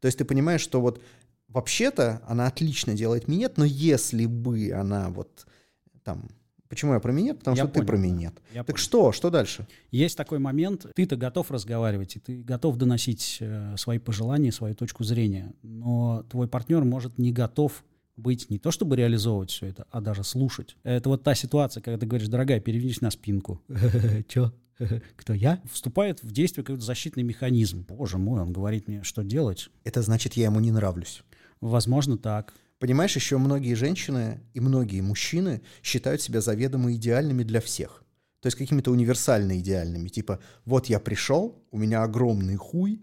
[0.00, 1.00] То есть ты понимаешь, что вот
[1.48, 5.46] вообще-то она отлично делает минет, но если бы она вот
[6.02, 6.28] там...
[6.68, 7.38] Почему я про минет?
[7.38, 8.34] Потому я что понял, ты про минет.
[8.52, 8.78] Я так понял.
[8.78, 9.12] что?
[9.12, 9.68] Что дальше?
[9.92, 15.04] Есть такой момент, ты-то готов разговаривать, и ты готов доносить э, свои пожелания, свою точку
[15.04, 17.84] зрения, но твой партнер может не готов
[18.16, 20.76] быть не то чтобы реализовывать все это, а даже слушать.
[20.82, 23.60] Это вот та ситуация, когда ты говоришь, дорогая, перевернись на спинку.
[24.28, 24.52] Че?
[25.16, 25.60] Кто я?
[25.70, 27.84] Вступает в действие какой-то защитный механизм.
[27.88, 29.70] Боже мой, он говорит мне, что делать.
[29.84, 31.22] Это значит, я ему не нравлюсь.
[31.60, 32.54] Возможно, так.
[32.78, 38.04] Понимаешь, еще многие женщины и многие мужчины считают себя заведомо идеальными для всех.
[38.40, 40.08] То есть какими-то универсально идеальными.
[40.08, 43.00] Типа, вот я пришел, у меня огромный хуй,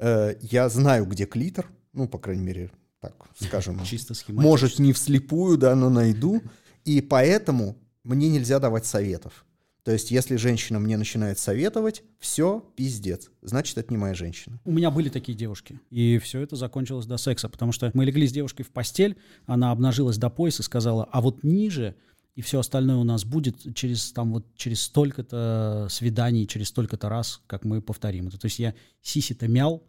[0.00, 3.82] э, я знаю, где клитор, ну, по крайней мере, так скажем.
[3.84, 6.42] Чисто Может, не вслепую, да, но найду
[6.84, 9.46] И поэтому мне нельзя давать советов.
[9.84, 13.30] То есть, если женщина мне начинает советовать, все, пиздец.
[13.42, 14.60] Значит, это не моя женщина.
[14.64, 15.80] У меня были такие девушки.
[15.90, 17.48] И все это закончилось до секса.
[17.48, 19.16] Потому что мы легли с девушкой в постель,
[19.46, 21.96] она обнажилась до пояса сказала, а вот ниже
[22.34, 27.42] и все остальное у нас будет через там вот через столько-то свиданий, через столько-то раз,
[27.46, 28.38] как мы повторим это.
[28.38, 29.82] То есть я сиси-то мял,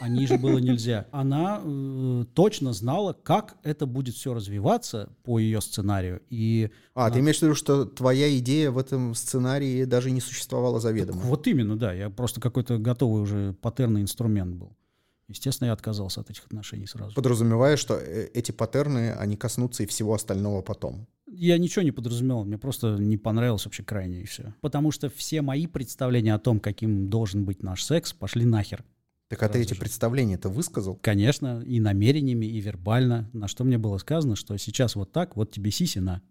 [0.00, 1.06] а ниже было нельзя.
[1.10, 6.22] Она э, точно знала, как это будет все развиваться по ее сценарию.
[6.30, 7.14] И а, она...
[7.14, 11.20] ты имеешь в виду, что твоя идея в этом сценарии даже не существовала заведомо?
[11.20, 11.92] Так вот именно, да.
[11.92, 14.76] Я просто какой-то готовый уже паттерный инструмент был.
[15.28, 17.14] Естественно, я отказался от этих отношений сразу.
[17.14, 21.06] Подразумевая, что э, эти паттерны, они коснутся и всего остального потом.
[21.26, 24.54] Я ничего не подразумевал, мне просто не понравилось вообще крайне и все.
[24.60, 28.84] Потому что все мои представления о том, каким должен быть наш секс, пошли нахер.
[29.28, 30.98] Так а ты эти представления-то высказал?
[31.02, 33.30] Конечно, и намерениями, и вербально.
[33.32, 36.22] На что мне было сказано, что сейчас вот так, вот тебе сисина.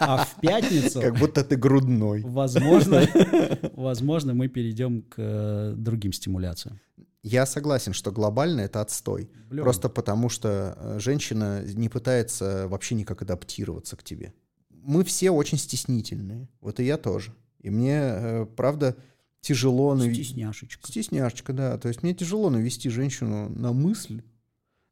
[0.00, 1.00] А в пятницу...
[1.00, 2.22] Как будто ты грудной.
[2.22, 3.06] Возможно,
[3.74, 6.80] возможно мы перейдем к э, другим стимуляциям.
[7.22, 9.30] Я согласен, что глобально это отстой.
[9.50, 9.62] Блин.
[9.62, 14.32] Просто потому, что э, женщина не пытается вообще никак адаптироваться к тебе.
[14.70, 16.48] Мы все очень стеснительные.
[16.60, 17.34] Вот и я тоже.
[17.60, 18.96] И мне, э, правда,
[19.40, 19.98] тяжело...
[19.98, 20.86] Стесняшечка.
[20.86, 21.78] Стесняшечка, да.
[21.78, 24.22] То есть мне тяжело навести женщину на мысль,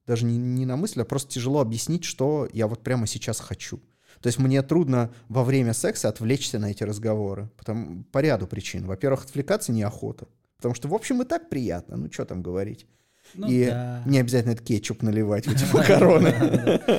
[0.07, 3.81] даже не, не на мысль, а просто тяжело объяснить, что я вот прямо сейчас хочу.
[4.21, 7.51] То есть мне трудно во время секса отвлечься на эти разговоры.
[7.57, 8.87] Потому, по ряду причин.
[8.87, 10.29] Во-первых, отвлекаться неохота.
[10.57, 11.97] Потому что, в общем, и так приятно.
[11.97, 12.87] Ну, что там говорить.
[13.35, 14.03] Ну, и да.
[14.07, 16.33] не обязательно это кетчуп наливать в эти макароны.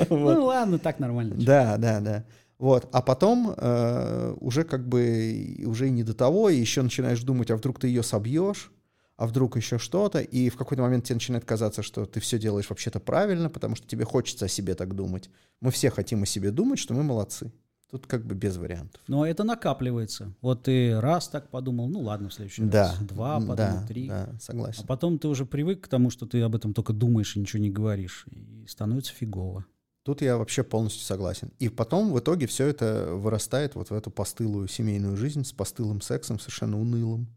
[0.10, 1.36] Ну ладно, так нормально.
[1.38, 2.26] Да, да, да.
[2.60, 7.22] Вот, а потом э, уже как бы уже и не до того, и еще начинаешь
[7.22, 8.72] думать, а вдруг ты ее собьешь,
[9.16, 12.70] а вдруг еще что-то, и в какой-то момент тебе начинает казаться, что ты все делаешь
[12.70, 15.30] вообще-то правильно, потому что тебе хочется о себе так думать.
[15.62, 17.52] Мы все хотим о себе думать, что мы молодцы.
[17.90, 19.02] Тут как бы без вариантов.
[19.08, 20.34] Но это накапливается.
[20.42, 23.00] Вот ты раз так подумал, ну ладно, в следующий да, раз.
[23.00, 24.10] Два, подумал, да, три.
[24.10, 24.82] Да, согласен.
[24.84, 27.62] А потом ты уже привык к тому, что ты об этом только думаешь и ничего
[27.62, 28.26] не говоришь.
[28.30, 29.66] И становится фигово.
[30.08, 31.52] Тут я вообще полностью согласен.
[31.60, 36.00] И потом в итоге все это вырастает вот в эту постылую семейную жизнь с постылым
[36.00, 37.28] сексом, совершенно унылым.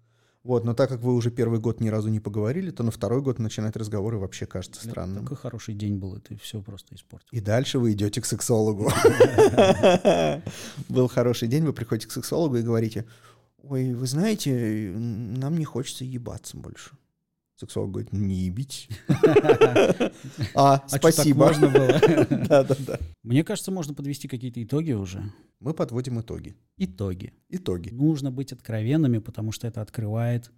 [0.45, 3.23] Вот, но так как вы уже первый год ни разу не поговорили, то на второй
[3.23, 5.25] год начинать разговоры вообще кажется странным.
[5.25, 7.27] Такой хороший день был, и ты все просто испортил.
[7.33, 8.85] И дальше вы идете к сексологу.
[10.89, 13.05] Был хороший день, вы приходите к сексологу и говорите,
[13.65, 16.93] ой, вы знаете, нам не хочется ебаться больше.
[17.61, 18.89] Сексолог говорит, не ебить.
[20.55, 21.47] А, спасибо.
[21.47, 22.01] можно было?
[22.49, 22.99] Да, да, да.
[23.23, 25.31] Мне кажется, можно подвести какие-то итоги уже.
[25.61, 26.57] Мы подводим итоги.
[26.79, 27.35] Итоги.
[27.51, 27.91] Итоги.
[27.91, 30.51] Нужно быть откровенными, потому что это открывает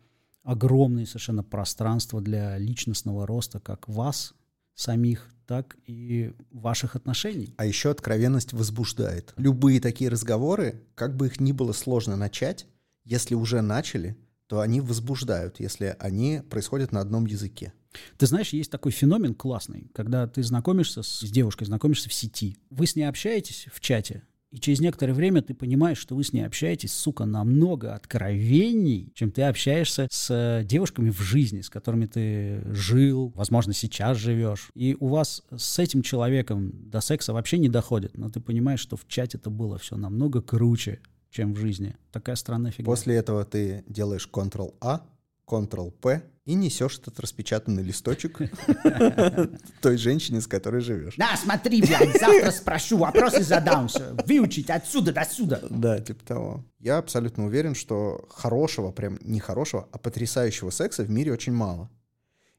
[0.44, 4.34] огромное совершенно пространство для личностного роста как вас
[4.76, 7.52] самих, так и ваших отношений.
[7.56, 9.34] А еще откровенность возбуждает.
[9.36, 12.66] Любые такие разговоры, как бы их ни было сложно начать,
[13.04, 14.16] если уже начали,
[14.52, 17.72] то они возбуждают, если они происходят на одном языке.
[18.18, 22.58] Ты знаешь, есть такой феномен классный, когда ты знакомишься с, с девушкой, знакомишься в сети.
[22.68, 26.34] Вы с ней общаетесь в чате, и через некоторое время ты понимаешь, что вы с
[26.34, 32.04] ней общаетесь, сука, намного откровенней, чем ты общаешься с э, девушками в жизни, с которыми
[32.04, 34.68] ты жил, возможно, сейчас живешь.
[34.74, 38.98] И у вас с этим человеком до секса вообще не доходит, но ты понимаешь, что
[38.98, 41.00] в чате это было все намного круче,
[41.32, 41.96] чем в жизни.
[42.12, 42.84] Такая странная фигня.
[42.84, 45.02] После этого ты делаешь Ctrl-A,
[45.46, 48.38] Ctrl-P и несешь этот распечатанный листочек
[49.80, 51.16] той женщине, с которой живешь.
[51.16, 53.88] На, смотри, блядь, завтра спрошу, вопросы задам,
[54.26, 55.60] выучить отсюда до сюда.
[55.70, 56.64] Да, типа того.
[56.78, 61.90] Я абсолютно уверен, что хорошего, прям не хорошего, а потрясающего секса в мире очень мало.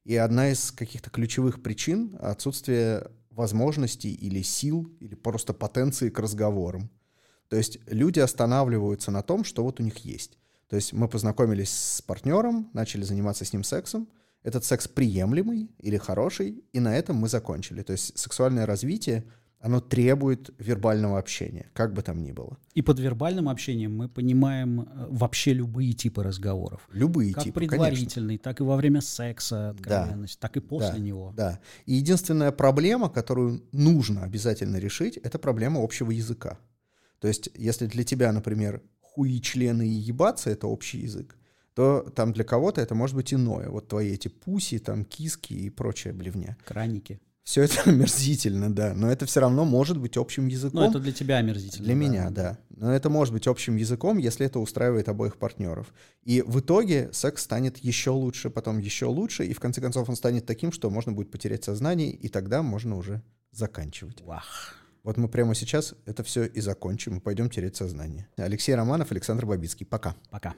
[0.03, 6.89] И одна из каких-то ключевых причин— отсутствие возможностей или сил, или просто потенции к разговорам.
[7.53, 10.39] То есть люди останавливаются на том, что вот у них есть.
[10.69, 14.07] То есть мы познакомились с партнером, начали заниматься с ним сексом,
[14.41, 17.83] этот секс приемлемый или хороший, и на этом мы закончили.
[17.83, 19.25] То есть сексуальное развитие,
[19.59, 22.57] оно требует вербального общения, как бы там ни было.
[22.73, 26.81] И под вербальным общением мы понимаем э, вообще любые типы разговоров.
[26.91, 28.43] Любые как типы, предварительный, конечно.
[28.45, 31.33] так и во время секса откровенность, да, так и после да, него.
[31.37, 31.59] Да.
[31.85, 36.57] И единственная проблема, которую нужно обязательно решить, это проблема общего языка.
[37.23, 41.37] То есть, если для тебя, например, хуи, члены и ебаться— это общий язык,
[41.73, 43.69] то там для кого-то это может быть иное.
[43.69, 46.57] Вот твои эти пуси, там киски и прочая блевня.
[46.65, 47.21] Краники.
[47.45, 50.81] Все это омерзительно, да, но это все равно может быть общим языком.
[50.81, 51.85] Ну, это для тебя омерзительно.
[51.85, 51.99] Для да.
[52.01, 52.57] меня, да.
[52.75, 55.93] Но это может быть общим языком, если это устраивает обоих партнеров.
[56.23, 60.17] И в итоге секс станет еще лучше, потом еще лучше, и в конце концов он
[60.17, 63.21] станет таким, что можно будет потерять сознание, и тогда можно уже
[63.53, 64.19] заканчивать.
[64.23, 64.82] Вах.
[65.03, 68.29] Вот мы прямо сейчас это все и закончим, и пойдем тереть сознание.
[68.37, 69.85] Алексей Романов, Александр Бабицкий.
[69.85, 70.15] Пока.
[70.31, 70.55] Пока.